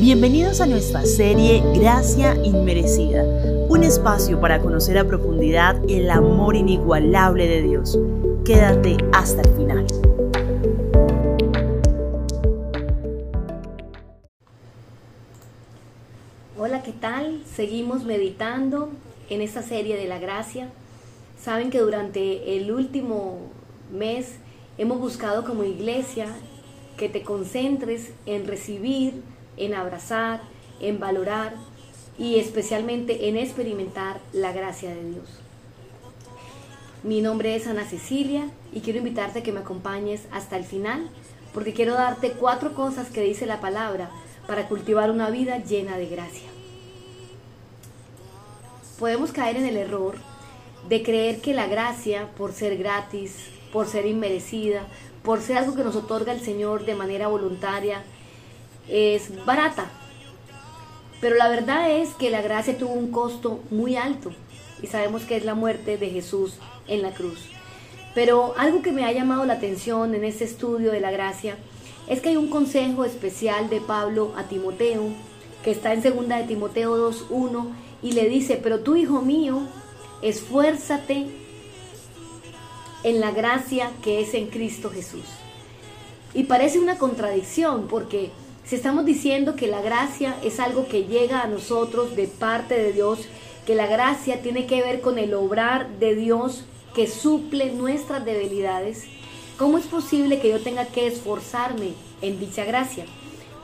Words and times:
Bienvenidos 0.00 0.62
a 0.62 0.66
nuestra 0.66 1.04
serie 1.04 1.62
Gracia 1.74 2.34
Inmerecida, 2.42 3.22
un 3.68 3.84
espacio 3.84 4.40
para 4.40 4.62
conocer 4.62 4.96
a 4.96 5.06
profundidad 5.06 5.78
el 5.90 6.10
amor 6.10 6.56
inigualable 6.56 7.46
de 7.46 7.60
Dios. 7.60 7.98
Quédate 8.42 8.96
hasta 9.12 9.42
el 9.42 9.48
final. 9.56 9.86
Hola, 16.56 16.82
¿qué 16.82 16.92
tal? 16.92 17.42
Seguimos 17.54 18.04
meditando 18.04 18.88
en 19.28 19.42
esta 19.42 19.60
serie 19.62 19.98
de 19.98 20.08
la 20.08 20.18
gracia. 20.18 20.70
Saben 21.38 21.68
que 21.68 21.80
durante 21.80 22.56
el 22.56 22.72
último 22.72 23.36
mes 23.92 24.36
hemos 24.78 24.98
buscado 24.98 25.44
como 25.44 25.62
iglesia 25.62 26.28
que 26.96 27.10
te 27.10 27.22
concentres 27.22 28.12
en 28.24 28.46
recibir 28.46 29.22
en 29.60 29.74
abrazar, 29.74 30.40
en 30.80 30.98
valorar 30.98 31.54
y 32.18 32.38
especialmente 32.38 33.28
en 33.28 33.36
experimentar 33.36 34.20
la 34.32 34.52
gracia 34.52 34.90
de 34.90 35.10
Dios. 35.10 35.28
Mi 37.02 37.22
nombre 37.22 37.56
es 37.56 37.66
Ana 37.66 37.84
Cecilia 37.84 38.50
y 38.72 38.80
quiero 38.80 38.98
invitarte 38.98 39.38
a 39.38 39.42
que 39.42 39.52
me 39.52 39.60
acompañes 39.60 40.22
hasta 40.32 40.56
el 40.56 40.64
final 40.64 41.08
porque 41.54 41.72
quiero 41.72 41.94
darte 41.94 42.32
cuatro 42.32 42.74
cosas 42.74 43.08
que 43.08 43.22
dice 43.22 43.46
la 43.46 43.60
palabra 43.60 44.10
para 44.46 44.68
cultivar 44.68 45.10
una 45.10 45.30
vida 45.30 45.58
llena 45.58 45.96
de 45.96 46.06
gracia. 46.06 46.48
Podemos 48.98 49.32
caer 49.32 49.56
en 49.56 49.66
el 49.66 49.76
error 49.76 50.16
de 50.88 51.02
creer 51.02 51.40
que 51.40 51.54
la 51.54 51.66
gracia, 51.66 52.28
por 52.36 52.52
ser 52.52 52.76
gratis, 52.76 53.34
por 53.72 53.86
ser 53.86 54.06
inmerecida, 54.06 54.86
por 55.22 55.40
ser 55.40 55.58
algo 55.58 55.74
que 55.74 55.84
nos 55.84 55.96
otorga 55.96 56.32
el 56.32 56.40
Señor 56.40 56.84
de 56.84 56.94
manera 56.94 57.28
voluntaria, 57.28 58.02
es 58.90 59.44
barata. 59.44 59.90
Pero 61.20 61.36
la 61.36 61.48
verdad 61.48 61.90
es 61.90 62.10
que 62.14 62.30
la 62.30 62.42
gracia 62.42 62.78
tuvo 62.78 62.92
un 62.92 63.10
costo 63.10 63.60
muy 63.70 63.96
alto 63.96 64.32
y 64.82 64.86
sabemos 64.86 65.22
que 65.22 65.36
es 65.36 65.44
la 65.44 65.54
muerte 65.54 65.98
de 65.98 66.08
Jesús 66.08 66.54
en 66.88 67.02
la 67.02 67.12
cruz. 67.12 67.38
Pero 68.14 68.54
algo 68.56 68.82
que 68.82 68.92
me 68.92 69.04
ha 69.04 69.12
llamado 69.12 69.44
la 69.44 69.54
atención 69.54 70.14
en 70.14 70.24
este 70.24 70.44
estudio 70.44 70.90
de 70.90 71.00
la 71.00 71.10
gracia 71.10 71.56
es 72.08 72.20
que 72.20 72.30
hay 72.30 72.36
un 72.36 72.48
consejo 72.48 73.04
especial 73.04 73.68
de 73.70 73.80
Pablo 73.80 74.32
a 74.36 74.44
Timoteo, 74.44 75.08
que 75.62 75.70
está 75.70 75.92
en 75.92 76.02
segunda 76.02 76.38
de 76.38 76.44
Timoteo 76.44 76.96
2.1 77.12 77.66
y 78.02 78.12
le 78.12 78.28
dice, 78.28 78.58
pero 78.60 78.80
tú 78.80 78.96
hijo 78.96 79.20
mío, 79.20 79.60
esfuérzate 80.22 81.26
en 83.04 83.20
la 83.20 83.30
gracia 83.30 83.90
que 84.02 84.20
es 84.20 84.34
en 84.34 84.48
Cristo 84.48 84.90
Jesús. 84.90 85.24
Y 86.34 86.44
parece 86.44 86.78
una 86.78 86.98
contradicción 86.98 87.86
porque 87.88 88.30
si 88.70 88.76
estamos 88.76 89.04
diciendo 89.04 89.56
que 89.56 89.66
la 89.66 89.82
gracia 89.82 90.36
es 90.44 90.60
algo 90.60 90.86
que 90.86 91.02
llega 91.02 91.42
a 91.42 91.48
nosotros 91.48 92.14
de 92.14 92.28
parte 92.28 92.78
de 92.78 92.92
Dios, 92.92 93.18
que 93.66 93.74
la 93.74 93.88
gracia 93.88 94.42
tiene 94.42 94.66
que 94.66 94.80
ver 94.80 95.00
con 95.00 95.18
el 95.18 95.34
obrar 95.34 95.98
de 95.98 96.14
Dios 96.14 96.62
que 96.94 97.08
suple 97.08 97.72
nuestras 97.72 98.24
debilidades, 98.24 99.06
¿cómo 99.58 99.76
es 99.76 99.86
posible 99.86 100.38
que 100.38 100.50
yo 100.50 100.60
tenga 100.60 100.84
que 100.84 101.08
esforzarme 101.08 101.94
en 102.22 102.38
dicha 102.38 102.64
gracia? 102.64 103.06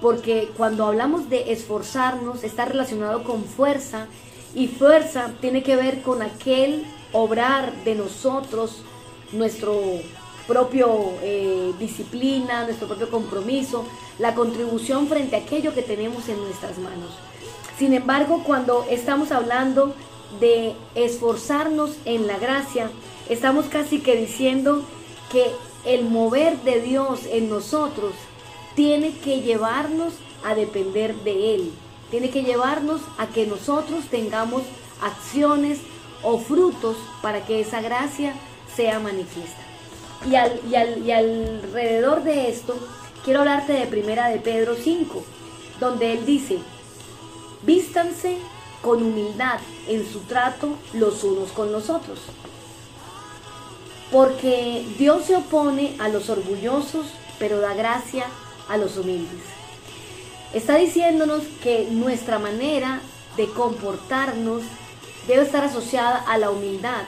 Porque 0.00 0.48
cuando 0.56 0.84
hablamos 0.84 1.30
de 1.30 1.52
esforzarnos 1.52 2.42
está 2.42 2.64
relacionado 2.64 3.22
con 3.22 3.44
fuerza 3.44 4.08
y 4.56 4.66
fuerza 4.66 5.30
tiene 5.40 5.62
que 5.62 5.76
ver 5.76 6.02
con 6.02 6.20
aquel 6.20 6.84
obrar 7.12 7.72
de 7.84 7.94
nosotros, 7.94 8.82
nuestro 9.30 9.80
propio 10.46 11.14
eh, 11.22 11.72
disciplina, 11.78 12.64
nuestro 12.64 12.86
propio 12.86 13.10
compromiso, 13.10 13.84
la 14.18 14.34
contribución 14.34 15.08
frente 15.08 15.36
a 15.36 15.40
aquello 15.40 15.74
que 15.74 15.82
tenemos 15.82 16.28
en 16.28 16.40
nuestras 16.42 16.78
manos. 16.78 17.10
Sin 17.78 17.92
embargo, 17.92 18.42
cuando 18.44 18.84
estamos 18.88 19.32
hablando 19.32 19.94
de 20.40 20.74
esforzarnos 20.94 21.96
en 22.04 22.26
la 22.26 22.38
gracia, 22.38 22.90
estamos 23.28 23.66
casi 23.66 24.00
que 24.00 24.16
diciendo 24.16 24.82
que 25.30 25.50
el 25.84 26.04
mover 26.04 26.58
de 26.62 26.80
Dios 26.80 27.20
en 27.30 27.48
nosotros 27.48 28.12
tiene 28.74 29.12
que 29.18 29.40
llevarnos 29.40 30.14
a 30.44 30.54
depender 30.54 31.14
de 31.16 31.54
Él, 31.54 31.72
tiene 32.10 32.30
que 32.30 32.42
llevarnos 32.42 33.00
a 33.18 33.26
que 33.26 33.46
nosotros 33.46 34.04
tengamos 34.10 34.62
acciones 35.02 35.80
o 36.22 36.38
frutos 36.38 36.96
para 37.22 37.44
que 37.44 37.60
esa 37.60 37.80
gracia 37.80 38.34
sea 38.74 38.98
manifiesta. 39.00 39.65
Y, 40.24 40.34
al, 40.34 40.60
y, 41.04 41.12
alrededor 41.12 42.22
de 42.22 42.48
esto, 42.48 42.76
quiero 43.24 43.40
hablarte 43.40 43.74
de 43.74 43.86
primera 43.86 44.28
de 44.28 44.38
Pedro 44.38 44.74
5, 44.74 45.24
donde 45.78 46.12
él 46.14 46.24
dice, 46.24 46.58
vístanse 47.62 48.38
con 48.82 49.02
humildad 49.02 49.58
en 49.88 50.10
su 50.10 50.20
trato 50.20 50.76
los 50.94 51.22
unos 51.24 51.52
con 51.52 51.72
los 51.72 51.90
otros. 51.90 52.20
Porque 54.10 54.86
Dios 54.98 55.24
se 55.24 55.36
opone 55.36 55.96
a 55.98 56.08
los 56.08 56.30
orgullosos, 56.30 57.06
pero 57.38 57.60
da 57.60 57.74
gracia 57.74 58.26
a 58.68 58.76
los 58.76 58.96
humildes. 58.96 59.42
Está 60.54 60.76
diciéndonos 60.76 61.42
que 61.62 61.88
nuestra 61.90 62.38
manera 62.38 63.00
de 63.36 63.48
comportarnos 63.48 64.62
debe 65.26 65.42
estar 65.42 65.64
asociada 65.64 66.18
a 66.18 66.38
la 66.38 66.50
humildad, 66.50 67.02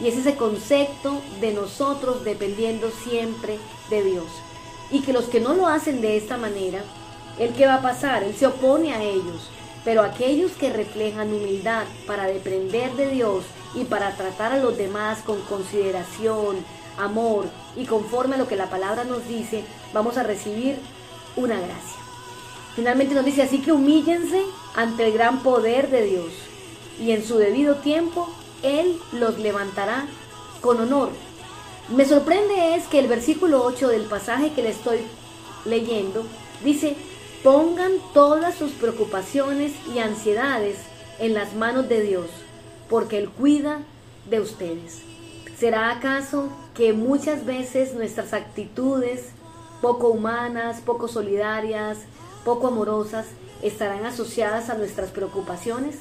y 0.00 0.08
es 0.08 0.16
ese 0.16 0.36
concepto 0.36 1.20
de 1.40 1.52
nosotros 1.52 2.24
dependiendo 2.24 2.90
siempre 2.90 3.58
de 3.90 4.02
Dios. 4.02 4.26
Y 4.90 5.00
que 5.00 5.12
los 5.12 5.26
que 5.26 5.40
no 5.40 5.54
lo 5.54 5.66
hacen 5.66 6.00
de 6.00 6.16
esta 6.16 6.36
manera, 6.36 6.82
¿el 7.38 7.52
qué 7.54 7.66
va 7.66 7.76
a 7.76 7.82
pasar? 7.82 8.22
Él 8.24 8.34
se 8.34 8.46
opone 8.46 8.92
a 8.92 9.02
ellos. 9.02 9.50
Pero 9.84 10.02
aquellos 10.02 10.52
que 10.52 10.72
reflejan 10.72 11.32
humildad 11.32 11.84
para 12.06 12.26
depender 12.26 12.92
de 12.92 13.08
Dios 13.08 13.44
y 13.74 13.84
para 13.84 14.16
tratar 14.16 14.52
a 14.52 14.58
los 14.58 14.76
demás 14.76 15.20
con 15.20 15.40
consideración, 15.42 16.56
amor 16.98 17.46
y 17.76 17.86
conforme 17.86 18.34
a 18.36 18.38
lo 18.38 18.46
que 18.46 18.56
la 18.56 18.70
palabra 18.70 19.04
nos 19.04 19.26
dice, 19.26 19.64
vamos 19.92 20.16
a 20.18 20.22
recibir 20.22 20.78
una 21.36 21.56
gracia. 21.56 22.00
Finalmente 22.76 23.14
nos 23.14 23.24
dice 23.24 23.42
así 23.42 23.60
que 23.60 23.72
humíllense 23.72 24.42
ante 24.74 25.06
el 25.06 25.12
gran 25.12 25.42
poder 25.42 25.90
de 25.90 26.04
Dios 26.04 26.32
y 27.00 27.12
en 27.12 27.24
su 27.24 27.38
debido 27.38 27.76
tiempo 27.76 28.28
él 28.62 28.98
los 29.12 29.38
levantará 29.38 30.06
con 30.60 30.80
honor. 30.80 31.10
Me 31.88 32.04
sorprende 32.04 32.74
es 32.74 32.86
que 32.86 32.98
el 32.98 33.08
versículo 33.08 33.64
8 33.64 33.88
del 33.88 34.04
pasaje 34.04 34.52
que 34.52 34.62
le 34.62 34.70
estoy 34.70 35.00
leyendo 35.64 36.24
dice, 36.64 36.96
pongan 37.42 37.92
todas 38.14 38.54
sus 38.54 38.72
preocupaciones 38.72 39.72
y 39.92 39.98
ansiedades 39.98 40.78
en 41.18 41.34
las 41.34 41.54
manos 41.54 41.88
de 41.88 42.02
Dios, 42.02 42.26
porque 42.88 43.18
Él 43.18 43.28
cuida 43.28 43.82
de 44.30 44.40
ustedes. 44.40 45.02
¿Será 45.58 45.90
acaso 45.90 46.48
que 46.74 46.92
muchas 46.92 47.44
veces 47.44 47.94
nuestras 47.94 48.32
actitudes 48.32 49.30
poco 49.80 50.08
humanas, 50.08 50.80
poco 50.80 51.08
solidarias, 51.08 51.98
poco 52.44 52.68
amorosas, 52.68 53.26
estarán 53.62 54.06
asociadas 54.06 54.70
a 54.70 54.74
nuestras 54.74 55.10
preocupaciones? 55.10 55.96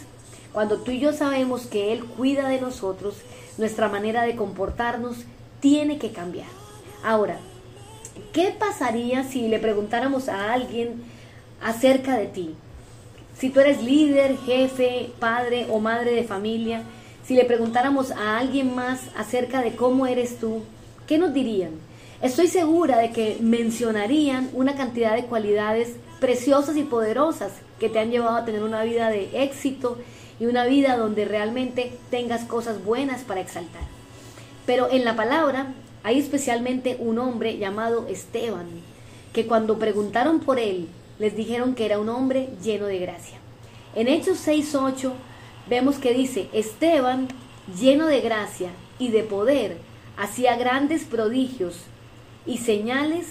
Cuando 0.53 0.77
tú 0.77 0.91
y 0.91 0.99
yo 0.99 1.13
sabemos 1.13 1.65
que 1.65 1.93
Él 1.93 2.03
cuida 2.03 2.49
de 2.49 2.59
nosotros, 2.59 3.15
nuestra 3.57 3.87
manera 3.87 4.23
de 4.23 4.35
comportarnos 4.35 5.17
tiene 5.59 5.97
que 5.97 6.11
cambiar. 6.11 6.47
Ahora, 7.03 7.37
¿qué 8.33 8.53
pasaría 8.57 9.23
si 9.23 9.47
le 9.47 9.59
preguntáramos 9.59 10.27
a 10.27 10.51
alguien 10.51 11.03
acerca 11.61 12.17
de 12.17 12.27
ti? 12.27 12.55
Si 13.37 13.49
tú 13.49 13.59
eres 13.59 13.81
líder, 13.81 14.37
jefe, 14.37 15.11
padre 15.19 15.67
o 15.71 15.79
madre 15.79 16.13
de 16.13 16.23
familia, 16.23 16.83
si 17.23 17.35
le 17.35 17.45
preguntáramos 17.45 18.11
a 18.11 18.37
alguien 18.37 18.75
más 18.75 18.99
acerca 19.15 19.61
de 19.61 19.75
cómo 19.75 20.05
eres 20.05 20.37
tú, 20.37 20.63
¿qué 21.07 21.17
nos 21.17 21.33
dirían? 21.33 21.71
Estoy 22.21 22.47
segura 22.47 22.97
de 22.97 23.11
que 23.11 23.37
mencionarían 23.39 24.49
una 24.53 24.75
cantidad 24.75 25.15
de 25.15 25.25
cualidades 25.25 25.95
preciosas 26.19 26.77
y 26.77 26.83
poderosas 26.83 27.51
que 27.79 27.89
te 27.89 27.99
han 27.99 28.11
llevado 28.11 28.35
a 28.35 28.45
tener 28.45 28.61
una 28.61 28.83
vida 28.83 29.09
de 29.09 29.43
éxito 29.43 29.97
y 30.41 30.47
una 30.47 30.65
vida 30.65 30.97
donde 30.97 31.23
realmente 31.25 31.93
tengas 32.09 32.45
cosas 32.45 32.83
buenas 32.83 33.21
para 33.21 33.41
exaltar. 33.41 33.83
Pero 34.65 34.89
en 34.89 35.05
la 35.05 35.15
palabra 35.15 35.75
hay 36.01 36.17
especialmente 36.17 36.97
un 36.97 37.19
hombre 37.19 37.59
llamado 37.59 38.07
Esteban, 38.07 38.65
que 39.33 39.45
cuando 39.45 39.77
preguntaron 39.77 40.39
por 40.39 40.57
él, 40.57 40.87
les 41.19 41.35
dijeron 41.35 41.75
que 41.75 41.85
era 41.85 41.99
un 41.99 42.09
hombre 42.09 42.49
lleno 42.63 42.87
de 42.87 42.97
gracia. 42.97 43.37
En 43.93 44.07
Hechos 44.07 44.39
6.8 44.47 45.11
vemos 45.69 45.97
que 45.97 46.11
dice, 46.11 46.49
Esteban, 46.53 47.27
lleno 47.79 48.07
de 48.07 48.21
gracia 48.21 48.71
y 48.97 49.09
de 49.09 49.21
poder, 49.21 49.77
hacía 50.17 50.57
grandes 50.57 51.03
prodigios 51.03 51.81
y 52.47 52.57
señales 52.57 53.27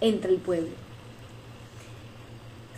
entre 0.00 0.30
el 0.30 0.38
pueblo. 0.38 0.83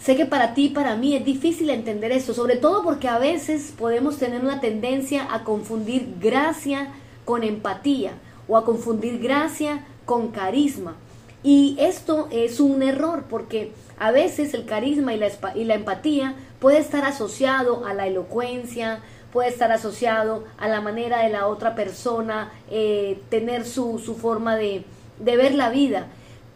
Sé 0.06 0.14
que 0.14 0.24
para 0.24 0.54
ti 0.54 0.68
para 0.68 0.94
mí 0.94 1.16
es 1.16 1.24
difícil 1.24 1.68
entender 1.68 2.12
esto, 2.12 2.32
sobre 2.32 2.54
todo 2.54 2.84
porque 2.84 3.08
a 3.08 3.18
veces 3.18 3.74
podemos 3.76 4.18
tener 4.18 4.40
una 4.40 4.60
tendencia 4.60 5.26
a 5.34 5.42
confundir 5.42 6.14
gracia 6.20 6.90
con 7.24 7.42
empatía 7.42 8.12
o 8.46 8.56
a 8.56 8.64
confundir 8.64 9.18
gracia 9.18 9.84
con 10.04 10.28
carisma. 10.28 10.94
Y 11.42 11.76
esto 11.80 12.28
es 12.30 12.60
un 12.60 12.84
error 12.84 13.24
porque 13.28 13.72
a 13.98 14.12
veces 14.12 14.54
el 14.54 14.64
carisma 14.64 15.12
y 15.12 15.18
la, 15.18 15.28
y 15.56 15.64
la 15.64 15.74
empatía 15.74 16.36
puede 16.60 16.78
estar 16.78 17.04
asociado 17.04 17.84
a 17.84 17.92
la 17.92 18.06
elocuencia, 18.06 19.00
puede 19.32 19.48
estar 19.48 19.72
asociado 19.72 20.44
a 20.56 20.68
la 20.68 20.80
manera 20.80 21.24
de 21.24 21.30
la 21.30 21.48
otra 21.48 21.74
persona 21.74 22.52
eh, 22.70 23.20
tener 23.28 23.64
su, 23.64 23.98
su 23.98 24.14
forma 24.14 24.54
de, 24.54 24.84
de 25.18 25.36
ver 25.36 25.56
la 25.56 25.68
vida. 25.70 26.06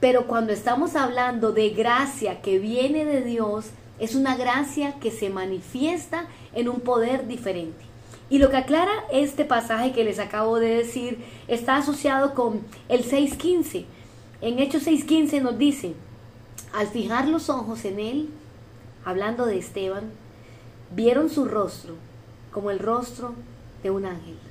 Pero 0.01 0.27
cuando 0.27 0.53
estamos 0.53 0.97
hablando 0.97 1.53
de 1.53 1.71
gracia 1.71 2.41
que 2.41 2.59
viene 2.59 3.05
de 3.05 3.23
Dios, 3.23 3.67
es 3.99 4.15
una 4.15 4.35
gracia 4.35 4.95
que 4.99 5.11
se 5.11 5.29
manifiesta 5.29 6.27
en 6.55 6.69
un 6.69 6.81
poder 6.81 7.27
diferente. 7.29 7.85
Y 8.31 8.39
lo 8.39 8.49
que 8.49 8.57
aclara 8.57 8.93
este 9.13 9.45
pasaje 9.45 9.93
que 9.93 10.05
les 10.05 10.19
acabo 10.19 10.59
de 10.59 10.77
decir 10.77 11.19
está 11.49 11.77
asociado 11.77 12.35
con 12.35 12.63
el 12.89 13.05
6.15. 13.05 13.85
En 14.41 14.59
Hechos 14.59 14.87
6.15 14.87 15.43
nos 15.43 15.59
dice, 15.59 15.95
al 16.73 16.87
fijar 16.87 17.29
los 17.29 17.51
ojos 17.51 17.85
en 17.85 18.01
él, 18.01 18.31
hablando 19.05 19.45
de 19.45 19.59
Esteban, 19.59 20.05
vieron 20.95 21.29
su 21.29 21.45
rostro 21.45 21.95
como 22.53 22.71
el 22.71 22.79
rostro 22.79 23.35
de 23.83 23.91
un 23.91 24.07
ángel. 24.07 24.50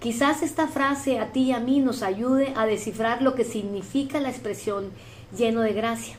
Quizás 0.00 0.42
esta 0.42 0.68
frase 0.68 1.18
a 1.18 1.32
ti 1.32 1.44
y 1.44 1.52
a 1.52 1.58
mí 1.58 1.80
nos 1.80 2.02
ayude 2.02 2.52
a 2.54 2.66
descifrar 2.66 3.22
lo 3.22 3.34
que 3.34 3.44
significa 3.44 4.20
la 4.20 4.28
expresión 4.28 4.90
lleno 5.36 5.62
de 5.62 5.72
gracia, 5.72 6.16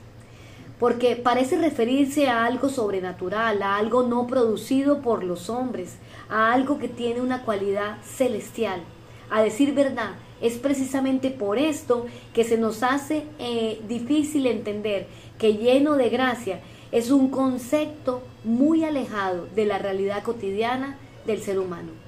porque 0.80 1.16
parece 1.16 1.58
referirse 1.58 2.28
a 2.28 2.46
algo 2.46 2.70
sobrenatural, 2.70 3.62
a 3.62 3.78
algo 3.78 4.02
no 4.02 4.26
producido 4.26 5.02
por 5.02 5.24
los 5.24 5.50
hombres, 5.52 5.98
a 6.28 6.54
algo 6.54 6.80
que 6.80 6.88
tiene 6.88 7.22
una 7.22 7.44
cualidad 7.44 7.98
celestial. 8.04 8.82
A 9.30 9.44
decir 9.44 9.76
verdad, 9.76 10.16
es 10.42 10.58
precisamente 10.58 11.30
por 11.30 11.60
esto 11.60 12.08
que 12.34 12.44
se 12.44 12.58
nos 12.58 12.82
hace 12.82 13.26
eh, 13.38 13.80
difícil 13.88 14.48
entender 14.48 15.08
que 15.38 15.54
lleno 15.54 15.96
de 15.98 16.10
gracia 16.10 16.62
es 16.92 17.12
un 17.12 17.30
concepto 17.30 18.24
muy 18.44 18.84
alejado 18.84 19.48
de 19.56 19.66
la 19.66 19.78
realidad 19.78 20.24
cotidiana 20.24 20.98
del 21.28 21.42
ser 21.42 21.60
humano. 21.60 22.07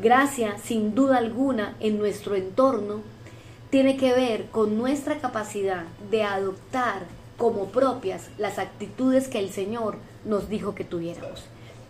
Gracia, 0.00 0.56
sin 0.62 0.94
duda 0.94 1.18
alguna, 1.18 1.76
en 1.80 1.98
nuestro 1.98 2.34
entorno, 2.34 3.00
tiene 3.70 3.96
que 3.96 4.12
ver 4.12 4.46
con 4.46 4.78
nuestra 4.78 5.18
capacidad 5.18 5.84
de 6.10 6.22
adoptar 6.22 7.02
como 7.36 7.66
propias 7.66 8.28
las 8.38 8.58
actitudes 8.58 9.28
que 9.28 9.38
el 9.38 9.50
Señor 9.50 9.96
nos 10.24 10.48
dijo 10.48 10.74
que 10.74 10.84
tuviéramos. 10.84 11.44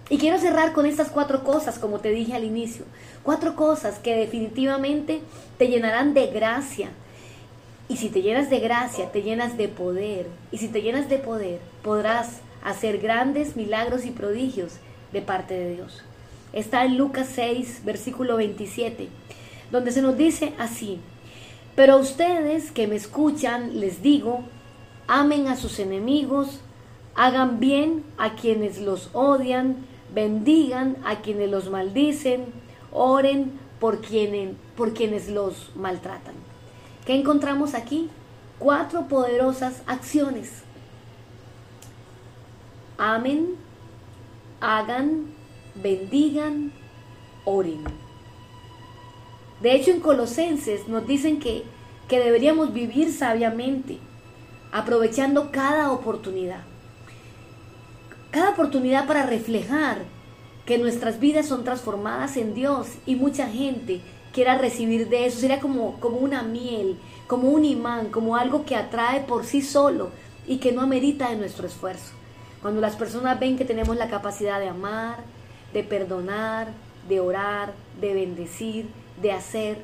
Y 0.08 0.18
quiero 0.18 0.38
cerrar 0.38 0.72
con 0.72 0.86
estas 0.86 1.08
cuatro 1.10 1.44
cosas, 1.44 1.78
como 1.78 2.00
te 2.00 2.10
dije 2.10 2.34
al 2.34 2.44
inicio. 2.44 2.84
Cuatro 3.22 3.54
cosas 3.54 3.98
que 3.98 4.16
definitivamente 4.16 5.20
te 5.56 5.68
llenarán 5.68 6.14
de 6.14 6.26
gracia. 6.28 6.90
Y 7.88 7.96
si 7.96 8.08
te 8.08 8.22
llenas 8.22 8.50
de 8.50 8.58
gracia, 8.58 9.12
te 9.12 9.22
llenas 9.22 9.56
de 9.56 9.68
poder. 9.68 10.26
Y 10.50 10.58
si 10.58 10.68
te 10.68 10.82
llenas 10.82 11.08
de 11.08 11.18
poder, 11.18 11.60
podrás 11.82 12.40
hacer 12.64 12.98
grandes 12.98 13.56
milagros 13.56 14.04
y 14.04 14.10
prodigios 14.10 14.74
de 15.12 15.22
parte 15.22 15.54
de 15.54 15.74
Dios. 15.74 16.02
Está 16.52 16.84
en 16.84 16.98
Lucas 16.98 17.28
6, 17.34 17.82
versículo 17.84 18.36
27, 18.36 19.08
donde 19.70 19.92
se 19.92 20.02
nos 20.02 20.16
dice 20.16 20.52
así, 20.58 20.98
pero 21.76 21.98
ustedes 21.98 22.72
que 22.72 22.86
me 22.86 22.96
escuchan 22.96 23.80
les 23.80 24.02
digo, 24.02 24.40
amen 25.06 25.48
a 25.48 25.56
sus 25.56 25.78
enemigos, 25.78 26.60
hagan 27.14 27.60
bien 27.60 28.04
a 28.18 28.34
quienes 28.34 28.80
los 28.80 29.10
odian, 29.12 29.76
bendigan 30.12 30.96
a 31.04 31.20
quienes 31.20 31.50
los 31.50 31.70
maldicen, 31.70 32.46
oren 32.92 33.52
por, 33.78 34.00
quienes, 34.00 34.54
por 34.76 34.92
quienes 34.92 35.28
los 35.28 35.70
maltratan. 35.76 36.34
¿Qué 37.06 37.14
encontramos 37.14 37.74
aquí? 37.74 38.10
Cuatro 38.58 39.06
poderosas 39.08 39.82
acciones 39.86 40.64
amen, 43.00 43.56
hagan, 44.60 45.32
bendigan, 45.74 46.72
oren. 47.44 47.84
De 49.60 49.74
hecho, 49.74 49.90
en 49.90 50.00
Colosenses 50.00 50.88
nos 50.88 51.06
dicen 51.06 51.38
que, 51.38 51.64
que 52.08 52.18
deberíamos 52.18 52.72
vivir 52.72 53.12
sabiamente, 53.12 53.98
aprovechando 54.72 55.50
cada 55.52 55.92
oportunidad. 55.92 56.62
Cada 58.30 58.50
oportunidad 58.50 59.06
para 59.06 59.26
reflejar 59.26 59.98
que 60.64 60.78
nuestras 60.78 61.20
vidas 61.20 61.46
son 61.46 61.64
transformadas 61.64 62.36
en 62.36 62.54
Dios 62.54 62.86
y 63.04 63.16
mucha 63.16 63.48
gente 63.48 64.00
quiera 64.32 64.56
recibir 64.56 65.08
de 65.08 65.26
eso. 65.26 65.40
Sería 65.40 65.60
como, 65.60 65.98
como 66.00 66.18
una 66.18 66.42
miel, 66.42 66.96
como 67.26 67.48
un 67.48 67.64
imán, 67.64 68.10
como 68.10 68.36
algo 68.36 68.64
que 68.64 68.76
atrae 68.76 69.20
por 69.20 69.44
sí 69.44 69.62
solo 69.62 70.10
y 70.46 70.58
que 70.58 70.72
no 70.72 70.80
amerita 70.80 71.30
de 71.30 71.36
nuestro 71.36 71.66
esfuerzo. 71.66 72.12
Cuando 72.62 72.80
las 72.80 72.96
personas 72.96 73.38
ven 73.40 73.56
que 73.56 73.64
tenemos 73.64 73.96
la 73.96 74.08
capacidad 74.08 74.60
de 74.60 74.68
amar, 74.68 75.24
de 75.72 75.82
perdonar, 75.82 76.68
de 77.08 77.20
orar, 77.20 77.72
de 78.00 78.14
bendecir, 78.14 78.86
de 79.20 79.32
hacer, 79.32 79.78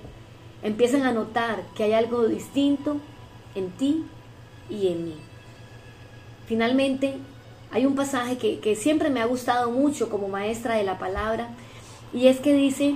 empiezan 0.63 1.03
a 1.03 1.13
notar 1.13 1.63
que 1.75 1.85
hay 1.85 1.93
algo 1.93 2.27
distinto 2.27 2.97
en 3.55 3.71
ti 3.71 4.05
y 4.69 4.89
en 4.89 5.05
mí. 5.05 5.17
Finalmente, 6.47 7.15
hay 7.71 7.87
un 7.87 7.95
pasaje 7.95 8.37
que, 8.39 8.77
siempre 8.77 9.11
me 9.11 9.21
ha 9.21 9.27
gustado 9.27 9.71
mucho 9.71 10.09
como 10.09 10.29
maestra 10.29 10.77
de 10.77 10.85
la 10.85 10.99
palabra 10.99 11.49
y 12.13 12.29
es 12.29 12.39
que 12.39 12.53
dice 12.53 12.95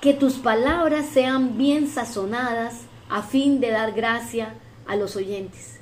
que 0.00 0.12
tus 0.14 0.34
palabras 0.34 1.06
sean 1.06 1.56
bien 1.56 1.88
sazonadas 1.88 2.82
a 3.08 3.22
fin 3.22 3.60
de 3.60 3.70
dar 3.70 3.92
gracia 3.92 4.54
a 4.86 4.96
los 4.96 5.16
oyentes. 5.16 5.78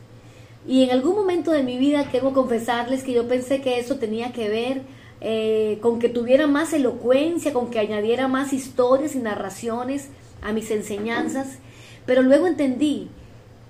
Y 0.66 0.84
en 0.84 0.90
algún 0.90 1.14
momento 1.14 1.50
de 1.50 1.62
mi 1.62 1.78
vida, 1.78 2.08
quiero 2.10 2.32
confesarles 2.34 3.02
que 3.02 3.12
yo 3.12 3.26
pensé 3.26 3.62
que 3.62 3.78
eso 3.78 3.96
tenía 3.96 4.32
que 4.32 4.48
ver 4.48 4.82
eh, 5.20 5.78
con 5.82 5.98
que 5.98 6.08
tuviera 6.08 6.46
más 6.46 6.72
elocuencia, 6.72 7.52
con 7.52 7.70
que 7.70 7.78
añadiera 7.78 8.28
más 8.28 8.52
historias 8.52 9.14
y 9.14 9.18
narraciones 9.18 10.08
a 10.42 10.52
mis 10.52 10.70
enseñanzas, 10.70 11.58
pero 12.06 12.22
luego 12.22 12.46
entendí 12.46 13.08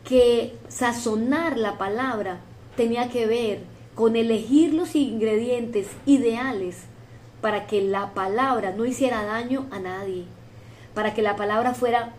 que 0.04 0.54
sazonar 0.68 1.56
la 1.56 1.78
palabra 1.78 2.40
tenía 2.76 3.08
que 3.08 3.26
ver 3.26 3.60
con 3.94 4.14
elegir 4.14 4.74
los 4.74 4.94
ingredientes 4.94 5.88
ideales 6.06 6.84
para 7.40 7.66
que 7.66 7.82
la 7.82 8.14
palabra 8.14 8.72
no 8.72 8.84
hiciera 8.84 9.24
daño 9.24 9.66
a 9.70 9.78
nadie, 9.78 10.24
para 10.94 11.14
que 11.14 11.22
la 11.22 11.36
palabra 11.36 11.74
fuera 11.74 12.12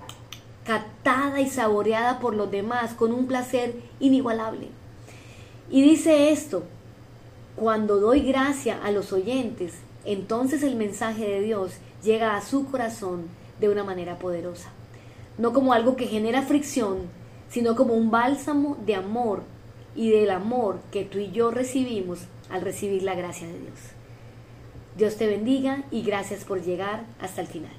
catada 0.66 1.40
y 1.42 1.48
saboreada 1.48 2.20
por 2.20 2.36
los 2.36 2.52
demás 2.52 2.94
con 2.94 3.14
un 3.14 3.28
placer 3.28 3.76
inigualable. 4.00 4.70
Y 5.70 5.82
dice 5.82 6.32
esto, 6.32 6.64
cuando 7.60 8.00
doy 8.00 8.22
gracia 8.22 8.80
a 8.82 8.92
los 8.92 9.12
oyentes, 9.12 9.74
entonces 10.06 10.64
el 10.64 10.78
mensaje 10.78 11.26
de 11.26 11.42
Dios 11.42 11.74
llega 12.02 12.38
a 12.38 12.42
su 12.42 12.66
corazón 12.66 13.28
de 13.60 13.68
una 13.68 13.84
manera 13.84 14.18
poderosa. 14.18 14.70
No 15.38 15.52
como 15.52 15.74
algo 15.74 15.98
que 15.98 16.08
genera 16.08 16.42
fricción, 16.42 17.00
sino 17.50 17.76
como 17.76 17.96
un 17.96 18.12
bálsamo 18.12 18.78
de 18.86 18.96
amor 18.96 19.44
y 19.94 20.10
del 20.10 20.32
amor 20.32 20.80
que 20.92 21.04
tú 21.04 21.18
y 21.18 21.32
yo 21.32 21.52
recibimos 21.52 22.20
al 22.50 22.62
recibir 22.62 23.04
la 23.04 23.16
gracia 23.16 23.48
de 23.48 23.60
Dios. 23.60 23.80
Dios 24.96 25.18
te 25.18 25.28
bendiga 25.28 25.84
y 25.92 26.02
gracias 26.02 26.46
por 26.46 26.62
llegar 26.62 27.04
hasta 27.20 27.42
el 27.42 27.48
final. 27.48 27.79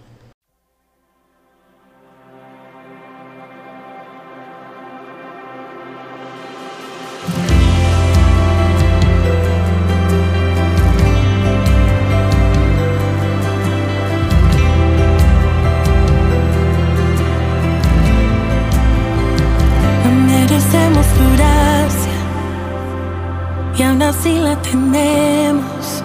Tenemos. 24.62 26.02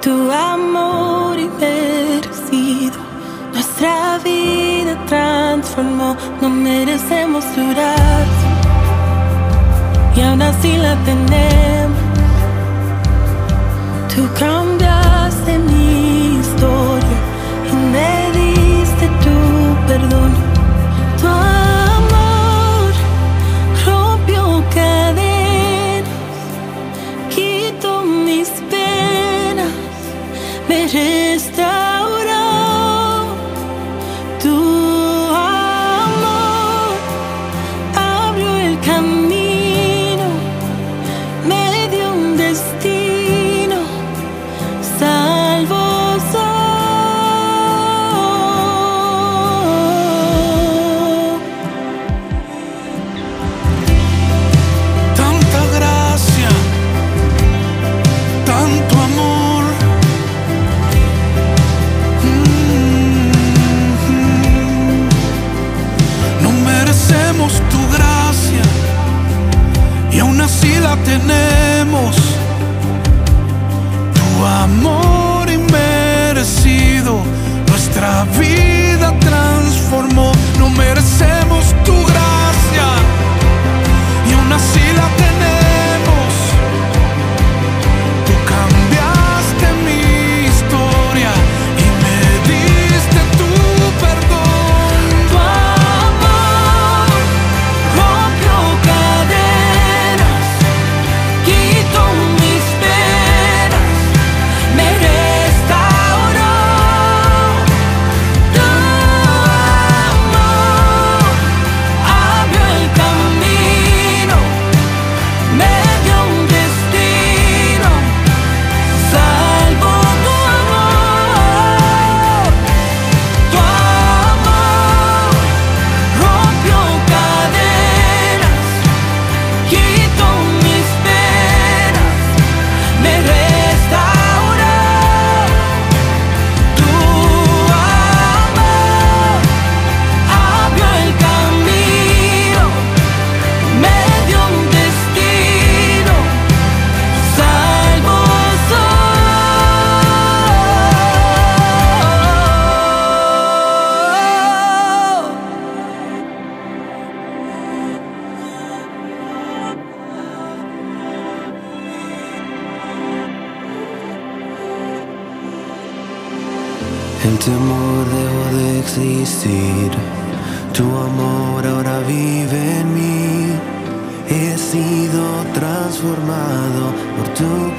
Tu 0.00 0.30
amor 0.30 1.38
inmerecido, 1.38 2.98
nuestra 3.52 4.18
vida 4.24 4.96
transformó. 5.06 6.16
No 6.40 6.48
merecemos 6.48 7.44
tu 7.54 7.62
y 10.16 10.20
aún 10.22 10.42
así 10.42 10.76
la 10.76 10.94
tenemos. 11.04 11.75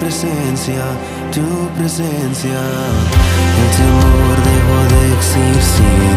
presencia, 0.07 0.85
tu 1.33 1.45
presencia. 1.77 2.59
El 3.61 3.69
temor 3.77 4.35
dejó 4.51 4.77
de 4.93 5.01
existir, 5.17 6.15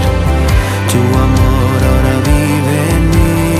tu 0.92 1.00
amor 1.26 1.78
ahora 1.90 2.14
vive 2.30 2.76
en 2.96 3.04
mí. 3.14 3.50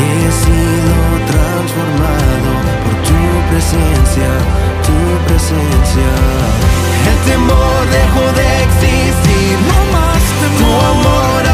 He 0.00 0.16
sido 0.44 0.96
transformado 1.32 2.50
por 2.84 2.94
tu 3.08 3.20
presencia, 3.50 4.30
tu 4.88 4.98
presencia. 5.28 6.10
El 7.10 7.18
temor 7.30 7.80
dejó 8.00 8.24
de 8.40 8.48
existir, 8.64 9.54
no 9.68 9.78
más 9.94 10.22
temor. 10.40 10.56
Tu 10.60 10.68
amor 10.94 11.53